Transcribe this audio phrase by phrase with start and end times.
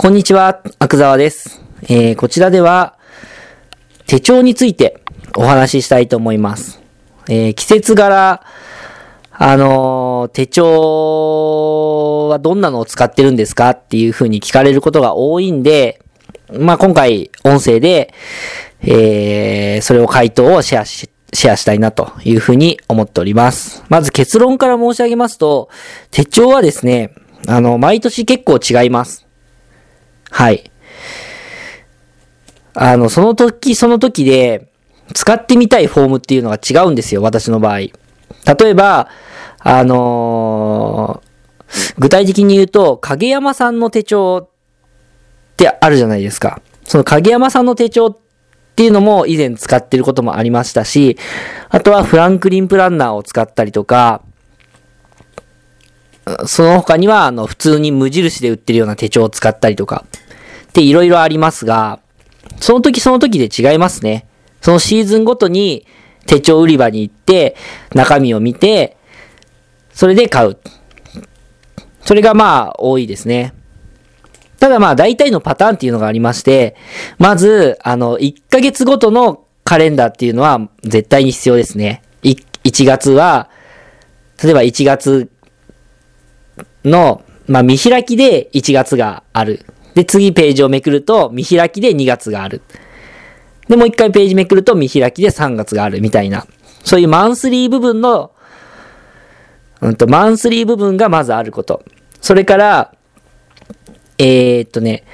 [0.00, 1.60] こんにちは、阿久沢です。
[1.82, 2.96] えー、こちらでは、
[4.06, 5.02] 手帳について
[5.36, 6.80] お話ししたいと思います。
[7.28, 8.44] えー、季節柄、
[9.32, 13.70] あのー手帳はどんなのを使ってるんですか？
[13.70, 16.00] っていう風に聞かれることが多いんで、
[16.52, 18.14] まあ、今回、音声で、
[18.82, 23.82] えー、それを回答をシェアし、シェアしたいなというふうに思っております。
[23.88, 25.70] まず結論から申し上げますと、
[26.12, 27.14] 手帳はですね、
[27.48, 29.24] あの、毎年結構違います。
[30.30, 30.70] はい。
[32.74, 34.68] あの、その時その時で、
[35.14, 37.78] 使ってみたいフォームっていうのが違うんですよ、私の場合。
[37.78, 37.92] 例
[38.64, 39.08] えば、
[39.58, 41.28] あのー
[41.98, 44.48] 具体的に言うと、影山さんの手帳っ
[45.56, 46.62] てあるじゃないですか。
[46.84, 48.16] その影山さんの手帳っ
[48.76, 51.18] ていうのも以前使ってることもありましたし、
[51.68, 54.22] あとはフランクリンプランナーを使ったりとか、
[56.46, 60.04] その他には、あの、普通に無印で売ってるような手帳を使ったりとか、
[60.68, 62.00] っていろいろありますが、
[62.60, 64.26] その時その時で違いますね。
[64.60, 65.86] そのシーズンごとに
[66.26, 67.56] 手帳売り場に行って、
[67.94, 68.96] 中身を見て、
[69.92, 70.58] それで買う。
[72.04, 73.54] それがまあ多いですね。
[74.58, 76.76] ただまあ大体のパターンっていうのがありまして、
[77.18, 82.02] まず、あの、1ヶ月ごとのカレンダーっていうのは絶対に必要ですね。
[82.22, 83.50] い1月は、
[84.42, 85.30] 例えば1月
[86.88, 89.64] の、まあ見開きで1月がある。
[89.94, 92.62] で、次ページをめくると見開きで2月がある。
[93.68, 96.46] で、もう一回ページめくると見開きで3月があるみたいな。
[96.84, 98.32] そういうマンスリー部分の、
[99.80, 101.84] うんと、マンスリー部分がまずあること。
[102.20, 102.94] それから、
[104.16, 105.04] えー、っとね、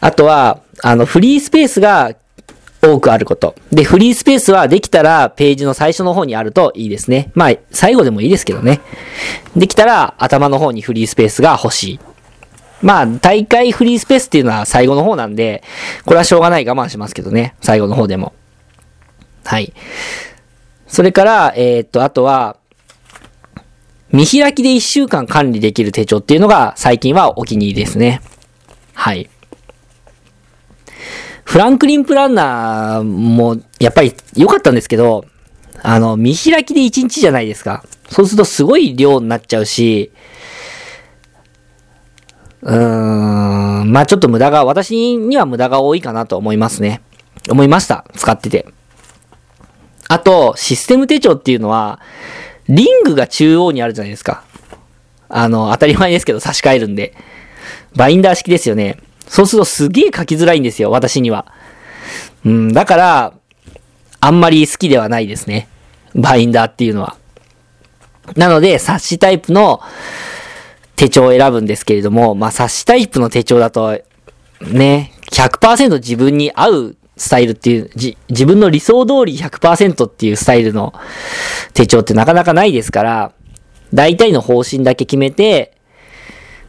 [0.00, 2.14] あとは、あの、フリースペースが
[2.82, 3.54] 多くあること。
[3.72, 7.30] で、フリースペースはできたらページの最初の方にあるといいですね。
[7.34, 8.80] まあ、最後でもいいですけどね。
[9.56, 12.00] できたら頭の方にフリースペースが欲しい。
[12.80, 15.64] まあ、大会フリースペースっていうのは最後の方なんで、
[16.04, 17.54] これはしょうがない我慢しますけどね。
[17.60, 18.32] 最後の方でも。
[19.44, 19.72] はい。
[20.86, 22.56] それから、えー、っと、あとは、
[24.12, 28.22] 見開きで1週間管理できる手帳っていうのが最近はお気に入りですね。
[28.94, 29.28] はい。
[31.48, 35.24] フランクリンプランナーもやっぱり良かったんですけど、
[35.82, 37.82] あの、見開きで1日じゃないですか。
[38.10, 40.12] そうするとすごい量になっちゃうし、
[42.60, 47.00] うーん、まあちょっと無駄が、私には無駄が多いかなと思いますね。
[47.48, 48.04] 思いました。
[48.14, 48.66] 使ってて。
[50.08, 51.98] あと、システム手帳っていうのは、
[52.68, 54.44] リングが中央にあるじゃないですか。
[55.30, 57.14] あの、当たり前ですけど差し替えるんで。
[57.96, 58.98] バインダー式ですよね。
[59.28, 61.46] そうするとすげえ書きづらいんですよ、私には。
[62.44, 63.32] うん、だから、
[64.20, 65.68] あんまり好きではないですね。
[66.14, 67.16] バインダーっていうのは。
[68.36, 69.80] なので、冊子タイプの
[70.96, 74.00] 手帳を選ぶんですけれども、まあ、冊子タイプの手帳だと、
[74.60, 80.92] ね、100%自分に合うスタイルっていう、じ、自分の理想通り100%っていうスタイルの
[81.74, 83.32] 手帳ってなかなかないですから、
[83.94, 85.74] 大体の方針だけ決めて、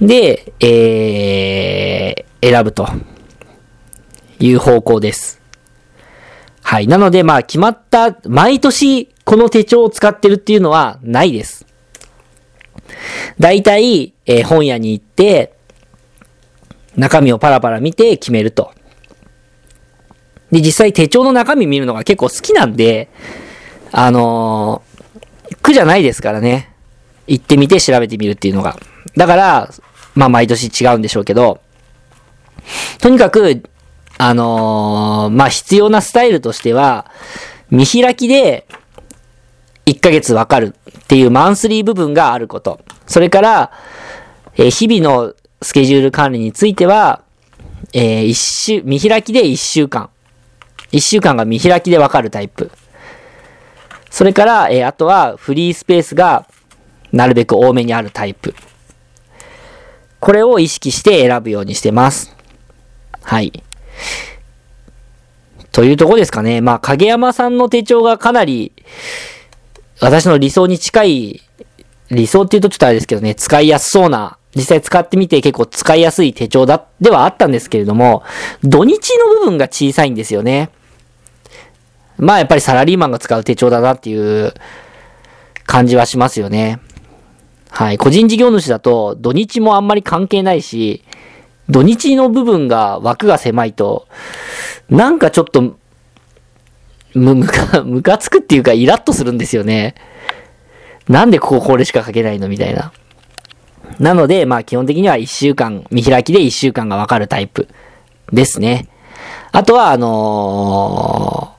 [0.00, 2.88] で、えー、選ぶと
[4.38, 5.40] いう方向です。
[6.62, 6.86] はい。
[6.86, 11.66] なので、まあ、決まった、毎年この手帳を使ってるっていうのはないです。
[13.38, 15.54] 大体、えー本屋に行って、
[16.96, 18.72] 中身をパラパラ見て決めると。
[20.50, 23.08] で、実際手帳の中身見るのが結構好きなんで、
[23.92, 24.90] あのー
[25.62, 26.72] 苦じゃないですからね。
[27.26, 28.78] 行ってみて調べてみるっていうのが。
[29.16, 29.70] だから、
[30.14, 31.60] まあ毎年違うんでしょうけど、
[33.00, 33.62] とにかく、
[34.18, 37.10] あのーまあ必要なスタイルとしては、
[37.70, 38.66] 見開きで
[39.86, 42.80] 1ヶ月わかるっていうマンスリー部分があること。
[43.06, 43.72] それから、
[44.56, 47.22] えー日々のスケジュール管理については、
[47.92, 50.10] えー一週、見開きで1週間。
[50.92, 52.70] 1週間が見開きでわかるタイプ。
[54.10, 56.46] それから、えーあとはフリースペースが
[57.12, 58.54] なるべく多めにあるタイプ。
[60.18, 62.36] これを意識して選ぶようにしてます。
[63.30, 63.62] はい。
[65.70, 66.60] というとこですかね。
[66.60, 68.72] まあ、影山さんの手帳がかなり、
[70.00, 71.40] 私の理想に近い、
[72.10, 78.24] 理想って言うとちょっとあれですけどね、使いやすそうな、実際使ってみて結構使いやすい手帳だ、ではあったんですけれども、
[78.64, 80.70] 土日の部分が小さいんですよね。
[82.18, 84.52] まあやっぱりサラリーマンが使う手帳だなっていう
[85.66, 86.80] 感じはしますよね。
[87.70, 87.98] はい。
[87.98, 91.04] 個人事業主だと土日もあんまり関係ないし、
[91.70, 94.08] 土日の部分が枠が狭いと、
[94.88, 95.76] なんかちょっと、
[97.14, 99.94] む、むか、むかつくっていうかイラッとするんですよね。
[101.08, 102.92] なんでこここれしか書けないのみたいな。
[103.98, 107.68] なので、まあ基本的には1週間、見開きで1週間がわかるタイプ
[108.32, 108.88] ですね。
[109.52, 111.54] あとは、あの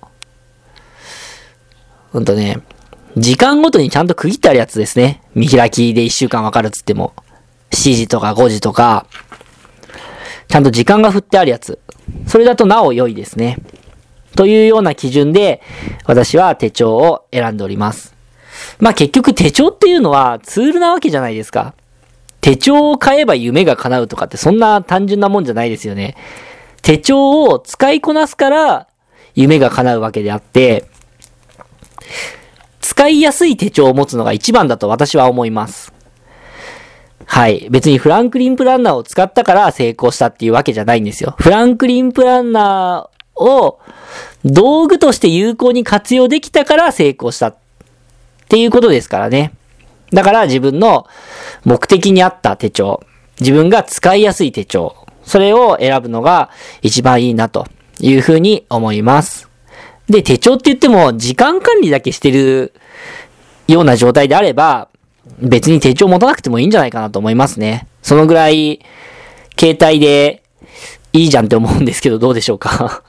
[2.14, 2.60] ー、うんとね、
[3.18, 5.22] 時間ごとにちゃんと区切ってあるやつですね。
[5.36, 7.14] 見開きで1週間わかるっつっても。
[7.72, 9.06] 7時とか5時とか、
[10.52, 11.80] ちゃんと時間が振ってあるやつ。
[12.28, 13.58] それだとなお良いですね。
[14.36, 15.62] というような基準で、
[16.06, 18.14] 私は手帳を選んでおります。
[18.78, 21.74] まあ結局手帳っていうのはツールなわけじゃないですか。
[22.42, 26.18] 手帳を買えば夢が叶うとかってそんな単純なもんじゃないですよね。
[26.82, 28.88] 手帳を使いこなすから
[29.36, 30.86] 夢が叶うわけであって、
[32.82, 35.94] 使いやすい手帳を持つのが一番だと私は思います。
[37.34, 37.70] はい。
[37.70, 41.34] 別にフランクリンプランナーを使ったから成功したっていうわけじゃないんですよ。
[41.40, 43.80] フランクリンプランナーを
[44.44, 47.56] 道具として有効に活用できたから成功したっ
[48.50, 49.54] ていうことですからね。
[50.12, 51.08] だから自分の
[51.64, 53.00] 目的に合った手帳、
[53.40, 54.94] 自分が使いやすい手帳、
[55.24, 56.50] それを選ぶのが
[56.82, 57.66] 一番いいなと
[58.02, 59.48] いうふうに思います。
[60.10, 62.74] で、手帳って言っても時間管理だけしてる
[63.70, 64.90] ような状態であれば、
[65.40, 67.88] 別に手帳持たなくてもいいんじゃないかなと思いますね。
[68.02, 68.80] そのぐらい、
[69.60, 70.44] 携帯で
[71.14, 73.04] いいじゃんって思うんですけど、どうでしょうか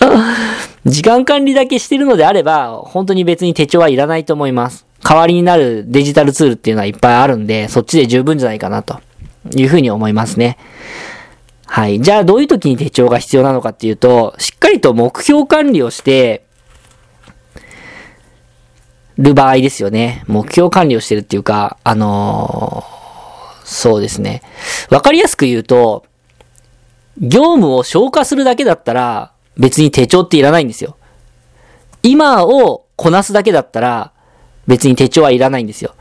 [0.86, 4.86] 時間管理だけしてるのであれば、本当に別に手帳はいらないと思います。
[5.02, 9.00] 代わりになるデジタルツールっていうのはいっぱいあるんで、そっちで十分じゃないかなと
[9.54, 10.58] いうふうに思いますね。
[11.66, 12.00] はい。
[12.00, 16.45] じゃあどういう時に手帳が必要なのかっていうと、しっかりと目標管理をして、
[19.18, 20.24] る場合ですよね。
[20.26, 24.42] 目標管理をしてるっていうか、あのー、そうですね。
[24.90, 26.04] わかりやすく言うと、
[27.18, 30.96] 業務を消化するだけだったら、別に手帳っていらないんですよ。
[32.02, 34.12] 今をこなすだけだったら、
[34.66, 35.94] 別に手帳はいらないんですよ。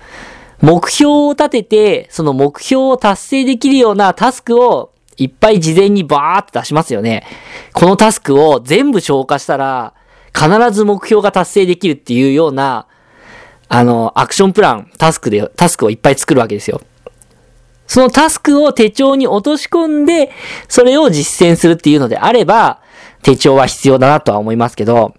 [0.62, 7.26] 目標を立てて、その目標を達成できるようなタスクをいっぱい事前にバーって出しますよね。
[7.74, 9.94] このタスクを全部消化したら、
[10.34, 12.88] 必ず目標が達成できるっていうような、
[13.68, 16.82] あの、アクションプラン、タスクで、タスクをいっぱい作るわけですよ。
[17.88, 20.32] そのタスクを手帳に落とし込んで、
[20.68, 22.80] それを実践するっていうのであれば、
[23.22, 25.16] 手帳は必要だなとは思いますけど、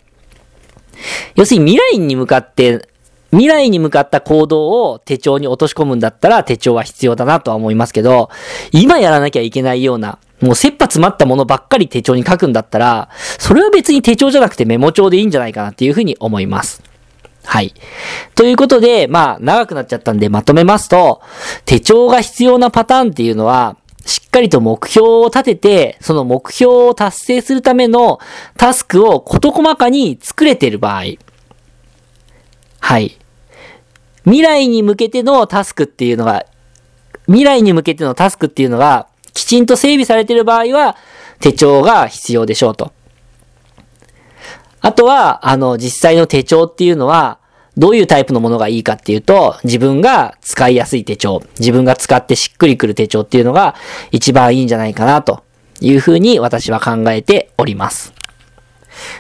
[1.35, 2.89] 要するに未来に向かって
[3.31, 8.31] 未来に向かった行動を手帳に落とし込むんだったら手帳は必要だなとは思いますけど、
[8.73, 16.83] 今やらなきゃいけないような、もう切羽詰まったものばっかり手帳に書くんだったら、それは別に手帳じゃなくてメモ帳でいいんじゃないかなっていうふうに思います。
[17.47, 17.73] はい。
[18.35, 21.23] ということで、まあ、長くなっちゃったんでまとめますと、
[21.65, 28.19] 手帳が必要なパターンっていうのは、しっかりと目標を立てて、その目標を達成するための
[28.57, 31.05] タスクを事細かに作れてる場合。
[32.81, 33.17] はい。
[34.25, 36.47] 未来に向けてのタスクっていうのが、
[37.27, 40.97] 未来に向けてのタスクっていうのが、きちんと整備されている場合は、
[41.41, 42.93] 手帳が必要でしょうと。
[44.87, 47.41] あとは、あの、実際の手帳っていうのは、
[47.77, 53.75] どういうタイプのものがいいかっていうと、自分が使いやすい手帳、自分が使ってしっくりくる手帳っていうのが
[54.13, 55.43] 一番いいんじゃないかなと
[55.81, 58.15] いうふうに私は考えております。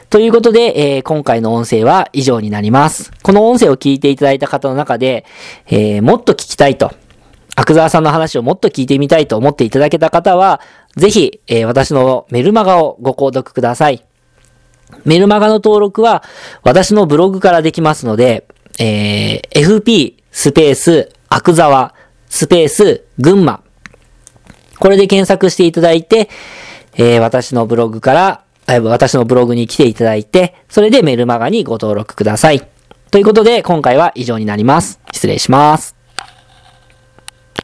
[0.09, 3.11] ということで、えー、今回の音声は以上になります。
[3.25, 5.27] この音声を聞いていただいた方の中で、
[5.67, 6.93] えー、もっと聞きたいと、
[7.57, 10.61] アクザーさんの話をもっと聞いてみたいと思っていただけた方は、
[10.97, 14.06] ぜひ、えー、私のメルマガをご購読ください。
[15.05, 16.23] メルマガの登録は、
[16.63, 18.47] 私のブログからできますので、
[18.79, 21.95] えー、FP スペース、アクザワ、
[22.29, 23.63] スペース、群馬。
[24.79, 26.29] これで検索していただいて、
[26.95, 32.67] えー、私のブログから私のブログに来ていただいて、それでメルマガにご登録ください。
[33.11, 35.01] ということで、今回は以上になります。
[35.13, 35.96] 失礼します。